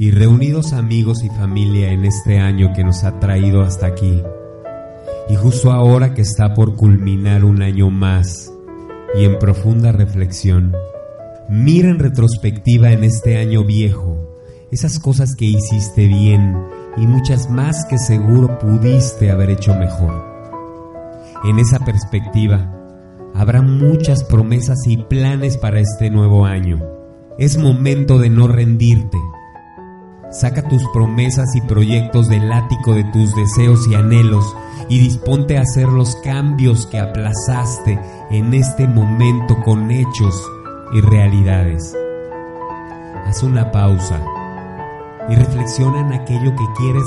y 0.00 0.12
reunidos 0.12 0.72
amigos 0.72 1.24
y 1.24 1.28
familia 1.28 1.90
en 1.90 2.04
este 2.04 2.38
año 2.38 2.72
que 2.72 2.84
nos 2.84 3.02
ha 3.02 3.18
traído 3.18 3.62
hasta 3.62 3.86
aquí, 3.86 4.22
y 5.28 5.34
justo 5.34 5.72
ahora 5.72 6.14
que 6.14 6.22
está 6.22 6.54
por 6.54 6.76
culminar 6.76 7.44
un 7.44 7.62
año 7.62 7.90
más, 7.90 8.52
y 9.18 9.24
en 9.24 9.40
profunda 9.40 9.90
reflexión, 9.90 10.72
mira 11.48 11.90
en 11.90 11.98
retrospectiva 11.98 12.92
en 12.92 13.02
este 13.02 13.38
año 13.38 13.64
viejo 13.64 14.24
esas 14.70 15.00
cosas 15.00 15.34
que 15.34 15.46
hiciste 15.46 16.06
bien 16.06 16.56
y 16.96 17.06
muchas 17.06 17.50
más 17.50 17.84
que 17.86 17.98
seguro 17.98 18.58
pudiste 18.58 19.32
haber 19.32 19.50
hecho 19.50 19.74
mejor. 19.74 20.24
En 21.44 21.58
esa 21.58 21.80
perspectiva, 21.80 22.72
habrá 23.34 23.62
muchas 23.62 24.22
promesas 24.22 24.78
y 24.86 24.98
planes 24.98 25.56
para 25.56 25.80
este 25.80 26.10
nuevo 26.10 26.44
año. 26.44 26.84
Es 27.38 27.56
momento 27.56 28.18
de 28.18 28.30
no 28.30 28.46
rendirte. 28.46 29.18
Saca 30.30 30.62
tus 30.62 30.86
promesas 30.92 31.56
y 31.56 31.62
proyectos 31.62 32.28
del 32.28 32.52
ático 32.52 32.94
de 32.94 33.04
tus 33.04 33.34
deseos 33.34 33.88
y 33.88 33.94
anhelos 33.94 34.44
y 34.90 34.98
disponte 34.98 35.56
a 35.56 35.62
hacer 35.62 35.88
los 35.88 36.16
cambios 36.16 36.86
que 36.86 36.98
aplazaste 36.98 37.98
en 38.30 38.52
este 38.52 38.86
momento 38.86 39.56
con 39.64 39.90
hechos 39.90 40.34
y 40.92 41.00
realidades. 41.00 41.96
Haz 43.26 43.42
una 43.42 43.72
pausa 43.72 44.22
y 45.30 45.34
reflexiona 45.34 46.00
en 46.00 46.12
aquello 46.12 46.54
que 46.54 46.64
quieres 46.76 47.04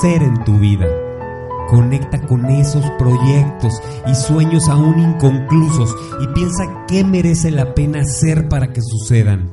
ser 0.00 0.22
en 0.22 0.44
tu 0.44 0.58
vida. 0.58 0.86
Conecta 1.68 2.20
con 2.26 2.46
esos 2.46 2.84
proyectos 2.98 3.80
y 4.06 4.14
sueños 4.14 4.68
aún 4.68 4.98
inconclusos 5.00 5.94
y 6.20 6.26
piensa 6.28 6.84
qué 6.86 7.02
merece 7.02 7.50
la 7.50 7.74
pena 7.74 8.00
hacer 8.00 8.48
para 8.48 8.72
que 8.72 8.80
sucedan. 8.80 9.50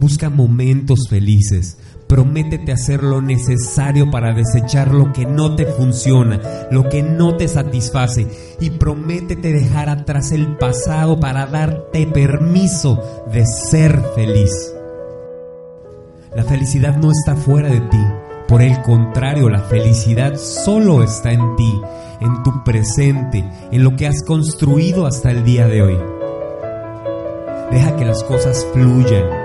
Busca 0.00 0.30
momentos 0.30 1.08
felices. 1.10 1.76
Prométete 2.10 2.72
hacer 2.72 3.04
lo 3.04 3.22
necesario 3.22 4.10
para 4.10 4.32
desechar 4.32 4.92
lo 4.92 5.12
que 5.12 5.26
no 5.26 5.54
te 5.54 5.64
funciona, 5.64 6.40
lo 6.72 6.88
que 6.88 7.04
no 7.04 7.36
te 7.36 7.46
satisface 7.46 8.26
y 8.58 8.70
prométete 8.70 9.52
dejar 9.52 9.88
atrás 9.88 10.32
el 10.32 10.56
pasado 10.56 11.20
para 11.20 11.46
darte 11.46 12.08
permiso 12.08 13.00
de 13.32 13.46
ser 13.46 14.02
feliz. 14.16 14.50
La 16.34 16.42
felicidad 16.42 16.96
no 16.96 17.12
está 17.12 17.36
fuera 17.36 17.68
de 17.68 17.80
ti. 17.80 18.04
Por 18.48 18.60
el 18.60 18.82
contrario, 18.82 19.48
la 19.48 19.60
felicidad 19.60 20.34
solo 20.34 21.04
está 21.04 21.30
en 21.30 21.54
ti, 21.54 21.80
en 22.20 22.42
tu 22.42 22.64
presente, 22.64 23.48
en 23.70 23.84
lo 23.84 23.94
que 23.94 24.08
has 24.08 24.24
construido 24.24 25.06
hasta 25.06 25.30
el 25.30 25.44
día 25.44 25.68
de 25.68 25.82
hoy. 25.82 25.98
Deja 27.70 27.94
que 27.94 28.04
las 28.04 28.24
cosas 28.24 28.66
fluyan 28.72 29.39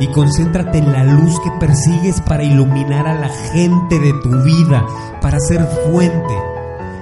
y 0.00 0.08
concéntrate 0.08 0.78
en 0.78 0.92
la 0.92 1.04
luz 1.04 1.40
que 1.40 1.50
persigues 1.52 2.20
para 2.20 2.44
iluminar 2.44 3.06
a 3.06 3.14
la 3.14 3.28
gente 3.28 3.98
de 3.98 4.12
tu 4.14 4.30
vida, 4.42 4.86
para 5.20 5.40
ser 5.40 5.64
fuente, 5.90 6.34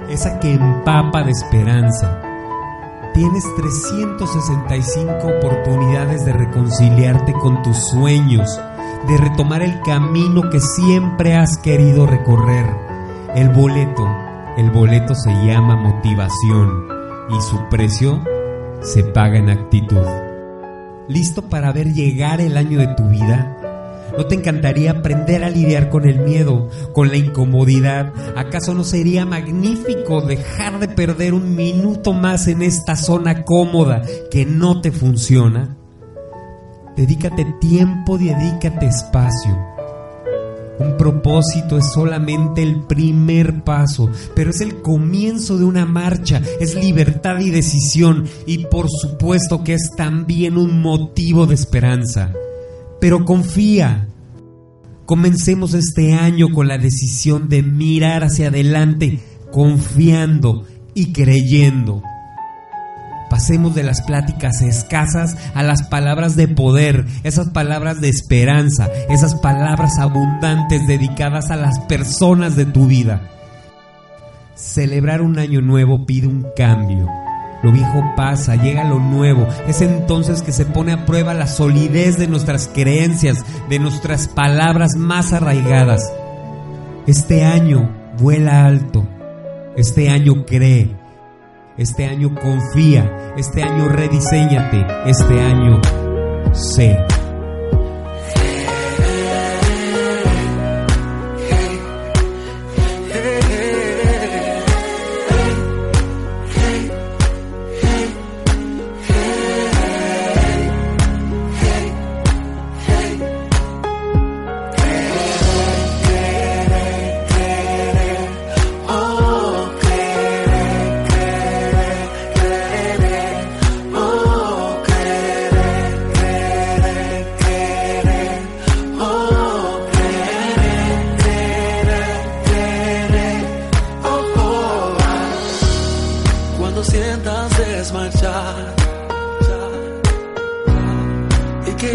esa 0.09 0.39
que 0.39 0.53
empapa 0.53 1.23
de 1.23 1.31
esperanza. 1.31 2.21
Tienes 3.13 3.43
365 3.55 5.11
oportunidades 5.27 6.25
de 6.25 6.33
reconciliarte 6.33 7.33
con 7.33 7.61
tus 7.63 7.77
sueños, 7.89 8.59
de 9.07 9.17
retomar 9.17 9.61
el 9.61 9.81
camino 9.81 10.49
que 10.49 10.59
siempre 10.59 11.35
has 11.35 11.57
querido 11.57 12.05
recorrer. 12.05 12.65
El 13.35 13.49
boleto, 13.49 14.07
el 14.57 14.71
boleto 14.71 15.15
se 15.15 15.31
llama 15.45 15.75
motivación 15.75 16.87
y 17.29 17.41
su 17.41 17.57
precio 17.69 18.21
se 18.81 19.03
paga 19.03 19.37
en 19.37 19.49
actitud. 19.49 20.26
¿Listo 21.07 21.43
para 21.43 21.71
ver 21.71 21.93
llegar 21.93 22.41
el 22.41 22.57
año 22.57 22.79
de 22.79 22.87
tu 22.95 23.07
vida? 23.07 23.57
¿No 24.17 24.25
te 24.25 24.35
encantaría 24.35 24.91
aprender 24.91 25.43
a 25.43 25.49
lidiar 25.49 25.89
con 25.89 26.07
el 26.07 26.19
miedo, 26.19 26.69
con 26.93 27.09
la 27.09 27.17
incomodidad? 27.17 28.11
¿Acaso 28.35 28.73
no 28.73 28.83
sería 28.83 29.25
magnífico 29.25 30.21
dejar 30.21 30.79
de 30.79 30.87
perder 30.87 31.33
un 31.33 31.55
minuto 31.55 32.13
más 32.13 32.47
en 32.47 32.61
esta 32.61 32.95
zona 32.95 33.43
cómoda 33.43 34.01
que 34.31 34.45
no 34.45 34.81
te 34.81 34.91
funciona? 34.91 35.77
Dedícate 36.95 37.45
tiempo, 37.61 38.17
dedícate 38.17 38.87
espacio. 38.87 39.76
Un 40.79 40.95
propósito 40.97 41.77
es 41.77 41.91
solamente 41.91 42.61
el 42.61 42.83
primer 42.83 43.63
paso, 43.63 44.09
pero 44.35 44.51
es 44.51 44.61
el 44.61 44.81
comienzo 44.81 45.57
de 45.57 45.65
una 45.65 45.85
marcha, 45.85 46.41
es 46.59 46.75
libertad 46.75 47.39
y 47.39 47.49
decisión 47.49 48.25
y 48.45 48.65
por 48.65 48.87
supuesto 48.89 49.63
que 49.63 49.73
es 49.73 49.91
también 49.95 50.57
un 50.57 50.81
motivo 50.81 51.45
de 51.45 51.55
esperanza. 51.55 52.33
Pero 52.99 53.25
confía. 53.25 54.07
Comencemos 55.05 55.73
este 55.73 56.13
año 56.13 56.49
con 56.53 56.67
la 56.67 56.77
decisión 56.77 57.47
de 57.47 57.63
mirar 57.63 58.25
hacia 58.25 58.49
adelante, 58.49 59.19
confiando 59.51 60.65
y 60.93 61.13
creyendo. 61.13 62.03
Pasemos 63.37 63.75
de 63.75 63.83
las 63.83 64.01
pláticas 64.01 64.63
escasas 64.63 65.37
a 65.53 65.61
las 65.61 65.83
palabras 65.83 66.35
de 66.35 66.47
poder, 66.47 67.05
esas 67.23 67.49
palabras 67.49 68.01
de 68.01 68.09
esperanza, 68.09 68.89
esas 69.09 69.35
palabras 69.35 69.99
abundantes 69.99 70.87
dedicadas 70.87 71.51
a 71.51 71.55
las 71.55 71.77
personas 71.81 72.55
de 72.55 72.65
tu 72.65 72.87
vida. 72.87 73.29
Celebrar 74.55 75.21
un 75.21 75.37
año 75.37 75.61
nuevo 75.61 76.03
pide 76.07 76.25
un 76.25 76.47
cambio. 76.55 77.07
Lo 77.61 77.71
viejo 77.71 78.03
pasa, 78.15 78.55
llega 78.55 78.83
lo 78.83 78.97
nuevo. 78.97 79.47
Es 79.67 79.83
entonces 79.83 80.41
que 80.41 80.51
se 80.51 80.65
pone 80.65 80.93
a 80.93 81.05
prueba 81.05 81.35
la 81.35 81.45
solidez 81.45 82.17
de 82.17 82.25
nuestras 82.25 82.67
creencias, 82.67 83.45
de 83.69 83.77
nuestras 83.77 84.27
palabras 84.27 84.95
más 84.95 85.31
arraigadas. 85.31 86.11
Este 87.05 87.45
año 87.45 87.87
vuela 88.17 88.65
alto. 88.65 89.07
Este 89.75 90.09
año 90.09 90.43
cree. 90.43 90.96
Este 91.77 92.07
año 92.07 92.33
confía, 92.33 93.35
este 93.37 93.61
año 93.61 93.87
rediseñate, 93.87 94.83
este 95.05 95.39
año 95.39 95.79
sé. 96.51 96.97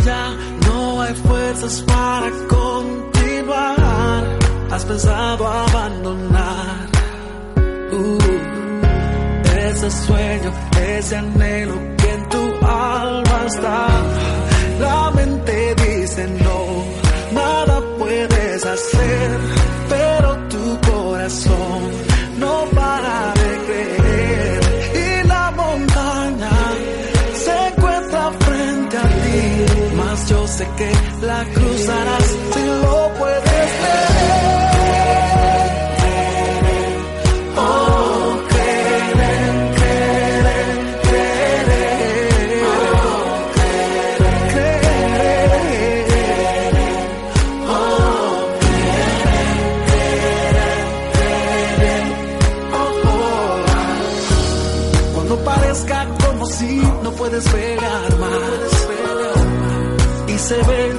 ya 0.01 0.37
no 0.67 1.03
hay 1.03 1.15
fuerzas 1.15 1.83
para 1.83 2.31
continuar. 2.49 4.39
Has 4.71 4.85
pensado 4.85 5.47
abandonar 5.47 6.89
uh, 7.93 8.19
ese 9.69 9.91
sueño, 9.91 10.53
ese 10.97 11.17
anhelo 11.17 11.75
que 11.99 12.11
en 12.11 12.29
tu 12.29 12.67
alma 12.67 13.45
está. 13.47 13.87
La 14.81 15.11
la 31.23 31.45
cruzarás 31.55 32.27
si 32.53 32.63
lo 32.67 33.13
puedes 33.19 33.43
creer. 33.81 34.13
Oh, 37.57 38.37
creer, 38.49 39.13
creer, 39.79 40.77
creer. 41.07 41.57
Oh, 42.65 43.23
creer, 44.53 44.83
oh, 47.69 47.83
creer, 51.79 52.05
oh, 52.75 52.93
oh. 53.05 53.55
Cuando 55.15 55.35
parezca 55.45 55.99
como 56.27 56.45
si 56.47 56.73
no 57.03 57.11
puedes 57.13 57.45
pegarme 57.49 58.22
se 60.53 60.63
ve 60.71 60.93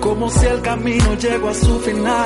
como 0.00 0.28
si 0.30 0.46
el 0.46 0.60
camino 0.62 1.14
llegó 1.14 1.48
a 1.48 1.54
su 1.54 1.80
final. 1.80 2.24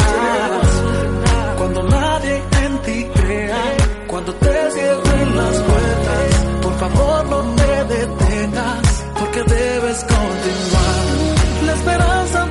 Cuando 1.58 1.82
nadie 1.84 2.42
en 2.64 2.78
ti 2.78 3.06
crea, 3.14 3.62
cuando 4.06 4.34
te 4.34 4.70
cierren 4.74 5.36
las 5.36 5.56
puertas, 5.68 6.28
por 6.62 6.74
favor 6.82 7.26
no 7.32 7.40
te 7.58 7.72
detengas, 7.94 9.04
porque 9.18 9.42
debes 9.44 9.98
continuar. 10.14 11.04
La 11.66 11.72
esperanza 11.74 12.43